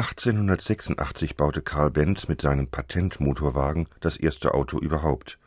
1886 0.00 1.36
baute 1.36 1.60
Karl 1.60 1.90
Benz 1.90 2.26
mit 2.26 2.40
seinem 2.40 2.68
Patentmotorwagen 2.68 3.86
das 4.00 4.16
erste 4.16 4.54
Auto 4.54 4.78
überhaupt. 4.78 5.38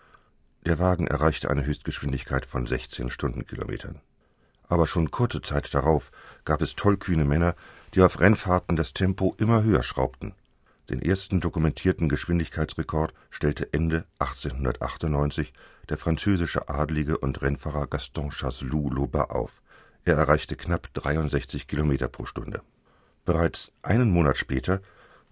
Der 0.68 0.78
Wagen 0.78 1.08
erreichte 1.08 1.50
eine 1.50 1.66
Höchstgeschwindigkeit 1.66 2.46
von 2.46 2.68
16 2.68 3.10
Stundenkilometern. 3.10 4.00
Aber 4.68 4.86
schon 4.86 5.10
kurze 5.10 5.42
Zeit 5.42 5.74
darauf 5.74 6.12
gab 6.46 6.62
es 6.62 6.76
tollkühne 6.76 7.26
Männer, 7.26 7.56
die 7.96 8.04
auf 8.04 8.20
Rennfahrten 8.20 8.76
das 8.76 8.94
Tempo 8.94 9.34
immer 9.40 9.64
höher 9.64 9.82
schraubten. 9.82 10.36
Den 10.88 11.02
ersten 11.02 11.42
dokumentierten 11.42 12.08
Geschwindigkeitsrekord 12.08 13.12
stellte 13.32 13.74
Ende 13.74 14.06
1898 14.20 15.52
der 15.90 15.98
französische 15.98 16.70
Adlige 16.70 17.18
und 17.18 17.42
Rennfahrer 17.42 17.88
Gaston 17.88 18.30
Chasseloup-Laubat 18.30 19.32
auf. 19.32 19.64
Er 20.06 20.18
erreichte 20.18 20.56
knapp 20.56 20.94
63 20.94 21.66
Kilometer 21.66 22.08
pro 22.08 22.28
Stunde. 22.28 22.62
Bereits 23.26 23.72
einen 23.82 24.12
Monat 24.12 24.36
später 24.36 24.82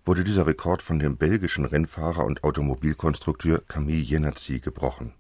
wurde 0.05 0.23
dieser 0.23 0.47
Rekord 0.47 0.81
von 0.81 0.99
dem 0.99 1.17
belgischen 1.17 1.65
Rennfahrer 1.65 2.23
und 2.23 2.43
Automobilkonstrukteur 2.43 3.63
Camille 3.67 3.99
Jenatzy 3.99 4.59
gebrochen. 4.59 5.13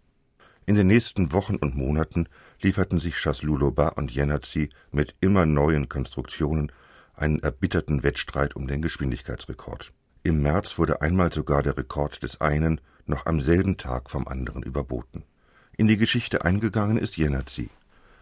In 0.65 0.75
den 0.75 0.87
nächsten 0.87 1.33
Wochen 1.33 1.57
und 1.57 1.75
Monaten 1.75 2.29
lieferten 2.61 2.97
sich 2.97 3.15
Chasseloup-Laubat 3.17 3.97
und 3.97 4.11
Jenatzy 4.11 4.69
mit 4.91 5.15
immer 5.19 5.45
neuen 5.45 5.89
Konstruktionen 5.89 6.71
einen 7.13 7.39
erbitterten 7.39 8.03
Wettstreit 8.03 8.55
um 8.55 8.67
den 8.67 8.81
Geschwindigkeitsrekord. 8.81 9.91
Im 10.23 10.41
März 10.41 10.77
wurde 10.77 11.01
einmal 11.01 11.33
sogar 11.33 11.63
der 11.63 11.77
Rekord 11.77 12.23
des 12.23 12.39
einen 12.39 12.79
noch 13.05 13.25
am 13.25 13.41
selben 13.41 13.77
Tag 13.77 14.09
vom 14.09 14.27
anderen 14.27 14.63
überboten. 14.63 15.25
In 15.75 15.87
die 15.87 15.97
Geschichte 15.97 16.45
eingegangen 16.45 16.97
ist 16.97 17.17
Jenatzy. 17.17 17.69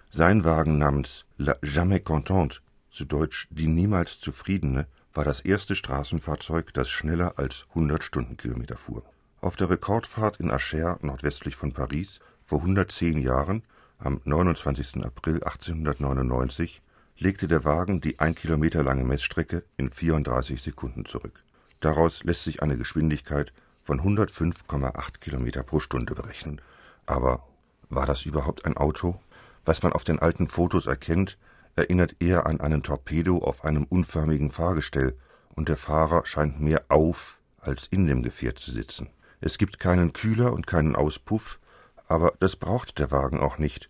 Sein 0.10 0.44
Wagen 0.44 0.80
namens 0.80 1.26
La 1.38 1.56
Jamais 1.62 2.04
Contente, 2.04 2.62
zu 2.92 3.06
Deutsch 3.06 3.48
die 3.52 3.68
niemals 3.68 4.20
Zufriedene, 4.20 4.88
war 5.14 5.26
das 5.26 5.42
erste 5.42 5.76
Straßenfahrzeug, 5.76 6.74
das 6.74 6.90
schneller 6.90 7.34
als 7.38 7.66
100 7.70 8.04
Stundenkilometer 8.04 8.78
fuhr. 8.78 9.04
Auf 9.42 9.56
der 9.56 9.70
Rekordfahrt 9.70 10.38
in 10.38 10.52
Acher 10.52 11.00
nordwestlich 11.02 11.56
von 11.56 11.72
Paris 11.72 12.20
vor 12.44 12.60
110 12.60 13.20
Jahren, 13.20 13.64
am 13.98 14.22
29. 14.24 15.04
April 15.04 15.44
1899, 15.44 16.82
legte 17.18 17.48
der 17.48 17.66
Wagen 17.66 18.02
die 18.02 18.20
ein 18.20 18.36
Kilometer 18.36 18.84
lange 18.84 19.04
Messstrecke 19.04 19.64
in 19.78 19.90
34 19.90 20.62
Sekunden 20.62 21.06
zurück. 21.06 21.44
Daraus 21.80 22.24
lässt 22.24 22.44
sich 22.44 22.62
eine 22.62 22.78
Geschwindigkeit 22.78 23.54
von 23.82 24.02
105,8 24.02 25.20
Kilometer 25.20 25.64
pro 25.64 25.80
Stunde 25.80 26.16
berechnen. 26.16 26.62
Aber 27.06 27.48
war 27.90 28.06
das 28.06 28.26
überhaupt 28.26 28.66
ein 28.66 28.78
Auto? 28.78 29.20
Was 29.66 29.84
man 29.84 29.94
auf 29.94 30.04
den 30.04 30.20
alten 30.20 30.48
Fotos 30.48 30.88
erkennt, 30.88 31.38
erinnert 31.76 32.16
eher 32.20 32.46
an 32.46 32.60
einen 32.60 32.84
Torpedo 32.84 33.38
auf 33.38 33.64
einem 33.64 33.84
unförmigen 33.84 34.52
Fahrgestell, 34.52 35.18
und 35.56 35.68
der 35.68 35.78
Fahrer 35.78 36.26
scheint 36.26 36.62
mehr 36.62 36.86
auf 36.90 37.40
als 37.60 37.88
in 37.88 38.08
dem 38.08 38.24
Gefährt 38.24 38.60
zu 38.60 38.72
sitzen. 38.72 39.10
Es 39.42 39.58
gibt 39.58 39.80
keinen 39.80 40.14
Kühler 40.14 40.54
und 40.54 40.68
keinen 40.68 40.96
Auspuff, 40.96 41.60
aber 42.08 42.34
das 42.40 42.56
braucht 42.56 43.00
der 43.00 43.12
Wagen 43.12 43.40
auch 43.40 43.58
nicht. 43.58 43.88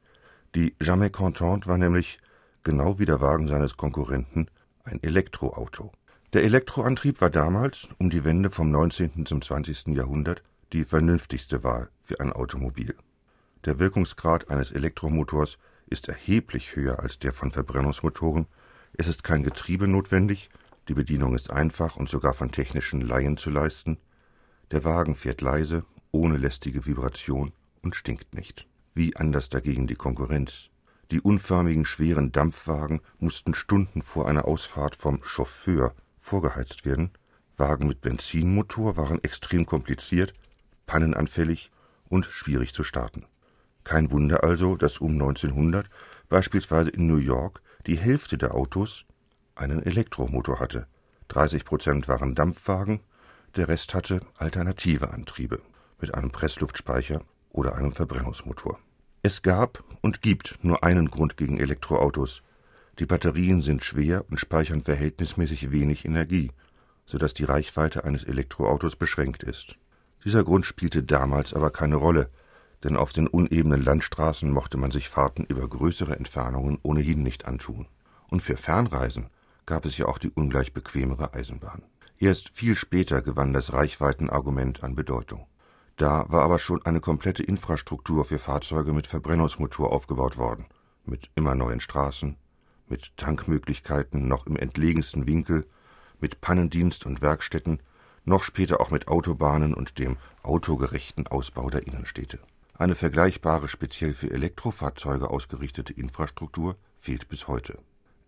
Die 0.55 0.75
Jamais 0.81 1.11
Contente 1.11 1.67
war 1.67 1.77
nämlich, 1.77 2.19
genau 2.63 2.99
wie 2.99 3.05
der 3.05 3.21
Wagen 3.21 3.47
seines 3.47 3.77
Konkurrenten, 3.77 4.47
ein 4.83 5.01
Elektroauto. 5.03 5.91
Der 6.33 6.43
Elektroantrieb 6.43 7.21
war 7.21 7.29
damals, 7.29 7.87
um 7.97 8.09
die 8.09 8.23
Wende 8.23 8.49
vom 8.49 8.69
19. 8.71 9.25
zum 9.25 9.41
20. 9.41 9.87
Jahrhundert, 9.87 10.43
die 10.73 10.83
vernünftigste 10.83 11.63
Wahl 11.63 11.89
für 12.03 12.19
ein 12.19 12.33
Automobil. 12.33 12.95
Der 13.65 13.79
Wirkungsgrad 13.79 14.49
eines 14.49 14.71
Elektromotors 14.71 15.57
ist 15.89 16.07
erheblich 16.07 16.75
höher 16.75 16.99
als 16.99 17.19
der 17.19 17.33
von 17.33 17.51
Verbrennungsmotoren, 17.51 18.47
es 18.93 19.07
ist 19.07 19.23
kein 19.23 19.43
Getriebe 19.43 19.87
notwendig, 19.87 20.49
die 20.87 20.93
Bedienung 20.93 21.35
ist 21.35 21.51
einfach 21.51 21.95
und 21.95 22.09
sogar 22.09 22.33
von 22.33 22.51
technischen 22.51 23.01
Laien 23.01 23.37
zu 23.37 23.49
leisten, 23.49 23.97
der 24.71 24.83
Wagen 24.83 25.15
fährt 25.15 25.41
leise, 25.41 25.85
ohne 26.11 26.37
lästige 26.37 26.85
Vibration 26.85 27.53
und 27.81 27.95
stinkt 27.95 28.33
nicht. 28.33 28.67
Wie 28.93 29.15
anders 29.15 29.49
dagegen 29.49 29.87
die 29.87 29.95
Konkurrenz. 29.95 30.69
Die 31.11 31.21
unförmigen 31.21 31.85
schweren 31.85 32.31
Dampfwagen 32.31 33.01
mussten 33.17 33.53
Stunden 33.53 34.01
vor 34.01 34.27
einer 34.27 34.45
Ausfahrt 34.45 34.95
vom 34.95 35.23
Chauffeur 35.23 35.95
vorgeheizt 36.17 36.85
werden, 36.85 37.11
Wagen 37.55 37.87
mit 37.87 38.01
Benzinmotor 38.01 38.95
waren 38.95 39.23
extrem 39.23 39.65
kompliziert, 39.65 40.33
pannenanfällig 40.85 41.71
und 42.07 42.25
schwierig 42.25 42.73
zu 42.73 42.83
starten. 42.83 43.25
Kein 43.89 44.11
Wunder 44.11 44.43
also, 44.43 44.75
dass 44.75 44.99
um 44.99 45.13
1900 45.13 45.89
beispielsweise 46.29 46.91
in 46.91 47.07
New 47.07 47.17
York 47.17 47.59
die 47.87 47.97
Hälfte 47.97 48.37
der 48.37 48.53
Autos 48.53 49.03
einen 49.55 49.81
Elektromotor 49.81 50.59
hatte. 50.59 50.85
30 51.29 51.65
Prozent 51.65 52.07
waren 52.07 52.35
Dampfwagen, 52.35 52.99
der 53.55 53.67
Rest 53.67 53.95
hatte 53.95 54.19
alternative 54.37 55.09
Antriebe 55.09 55.59
mit 55.99 56.13
einem 56.13 56.29
Pressluftspeicher 56.29 57.23
oder 57.49 57.77
einem 57.77 57.91
Verbrennungsmotor. 57.91 58.77
Es 59.23 59.41
gab 59.41 59.83
und 60.01 60.21
gibt 60.21 60.59
nur 60.61 60.83
einen 60.83 61.09
Grund 61.09 61.35
gegen 61.35 61.59
Elektroautos, 61.59 62.43
die 62.99 63.07
Batterien 63.07 63.63
sind 63.63 63.83
schwer 63.83 64.23
und 64.29 64.39
speichern 64.39 64.81
verhältnismäßig 64.81 65.71
wenig 65.71 66.05
Energie, 66.05 66.51
so 67.07 67.17
dass 67.17 67.33
die 67.33 67.45
Reichweite 67.45 68.03
eines 68.03 68.23
Elektroautos 68.23 68.95
beschränkt 68.95 69.41
ist. 69.41 69.77
Dieser 70.25 70.43
Grund 70.43 70.67
spielte 70.67 71.01
damals 71.01 71.55
aber 71.55 71.71
keine 71.71 71.95
Rolle, 71.95 72.29
denn 72.83 72.95
auf 72.95 73.13
den 73.13 73.27
unebenen 73.27 73.83
Landstraßen 73.83 74.49
mochte 74.49 74.77
man 74.77 74.91
sich 74.91 75.09
Fahrten 75.09 75.43
über 75.43 75.67
größere 75.67 76.15
Entfernungen 76.15 76.79
ohnehin 76.81 77.23
nicht 77.23 77.45
antun. 77.45 77.87
Und 78.29 78.41
für 78.41 78.57
Fernreisen 78.57 79.29
gab 79.65 79.85
es 79.85 79.97
ja 79.97 80.05
auch 80.07 80.17
die 80.17 80.29
ungleich 80.29 80.73
bequemere 80.73 81.33
Eisenbahn. 81.33 81.83
Erst 82.17 82.49
viel 82.49 82.75
später 82.75 83.21
gewann 83.21 83.53
das 83.53 83.73
Reichweitenargument 83.73 84.83
an 84.83 84.95
Bedeutung. 84.95 85.47
Da 85.95 86.25
war 86.29 86.43
aber 86.43 86.59
schon 86.59 86.85
eine 86.85 87.01
komplette 87.01 87.43
Infrastruktur 87.43 88.25
für 88.25 88.39
Fahrzeuge 88.39 88.93
mit 88.93 89.07
Verbrennungsmotor 89.07 89.91
aufgebaut 89.91 90.37
worden, 90.37 90.65
mit 91.05 91.29
immer 91.35 91.55
neuen 91.55 91.81
Straßen, 91.81 92.37
mit 92.87 93.15
Tankmöglichkeiten 93.17 94.27
noch 94.27 94.47
im 94.47 94.55
entlegensten 94.55 95.27
Winkel, 95.27 95.65
mit 96.19 96.41
Pannendienst 96.41 97.05
und 97.05 97.21
Werkstätten, 97.21 97.81
noch 98.25 98.43
später 98.43 98.81
auch 98.81 98.91
mit 98.91 99.07
Autobahnen 99.07 99.73
und 99.73 99.99
dem 99.99 100.17
autogerechten 100.43 101.27
Ausbau 101.27 101.69
der 101.69 101.85
Innenstädte. 101.85 102.39
Eine 102.79 102.95
vergleichbare, 102.95 103.67
speziell 103.67 104.13
für 104.13 104.31
Elektrofahrzeuge 104.31 105.29
ausgerichtete 105.29 105.91
Infrastruktur 105.91 106.77
fehlt 106.95 107.27
bis 107.27 107.49
heute. 107.49 107.77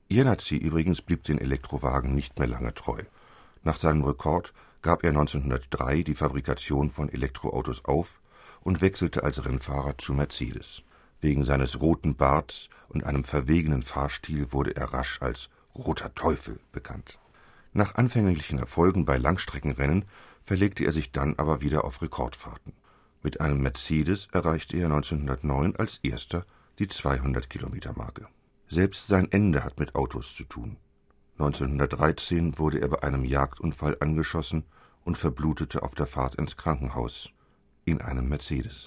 Jenatzy 0.09 0.57
übrigens 0.57 1.01
blieb 1.01 1.23
den 1.23 1.37
Elektrowagen 1.37 2.13
nicht 2.13 2.37
mehr 2.37 2.49
lange 2.49 2.73
treu. 2.73 2.97
Nach 3.63 3.77
seinem 3.77 4.03
Rekord 4.03 4.51
gab 4.81 5.05
er 5.05 5.11
1903 5.11 6.03
die 6.03 6.15
Fabrikation 6.15 6.89
von 6.89 7.07
Elektroautos 7.07 7.85
auf 7.85 8.19
und 8.59 8.81
wechselte 8.81 9.23
als 9.23 9.45
Rennfahrer 9.45 9.97
zu 9.97 10.13
Mercedes. 10.13 10.83
Wegen 11.21 11.45
seines 11.45 11.79
roten 11.79 12.17
Barts 12.17 12.67
und 12.89 13.05
einem 13.05 13.23
verwegenen 13.23 13.83
Fahrstil 13.83 14.51
wurde 14.51 14.75
er 14.75 14.91
rasch 14.91 15.21
als 15.21 15.49
Roter 15.75 16.13
Teufel 16.13 16.59
bekannt. 16.73 17.19
Nach 17.71 17.95
anfänglichen 17.95 18.59
Erfolgen 18.59 19.05
bei 19.05 19.15
Langstreckenrennen 19.15 20.03
verlegte 20.43 20.83
er 20.83 20.91
sich 20.91 21.13
dann 21.13 21.35
aber 21.37 21.61
wieder 21.61 21.85
auf 21.85 22.01
Rekordfahrten. 22.01 22.73
Mit 23.23 23.39
einem 23.39 23.61
Mercedes 23.61 24.27
erreichte 24.31 24.77
er 24.77 24.85
1909 24.85 25.75
als 25.75 25.99
erster 26.01 26.45
die 26.79 26.87
200-Kilometer-Marke. 26.87 28.27
Selbst 28.67 29.07
sein 29.07 29.31
Ende 29.31 29.63
hat 29.63 29.79
mit 29.79 29.95
Autos 29.95 30.35
zu 30.35 30.43
tun. 30.45 30.77
1913 31.33 32.57
wurde 32.57 32.81
er 32.81 32.87
bei 32.87 33.03
einem 33.03 33.25
Jagdunfall 33.25 33.97
angeschossen 33.99 34.63
und 35.03 35.17
verblutete 35.17 35.83
auf 35.83 35.93
der 35.93 36.07
Fahrt 36.07 36.35
ins 36.35 36.57
Krankenhaus 36.57 37.31
in 37.85 38.01
einem 38.01 38.29
Mercedes 38.29 38.79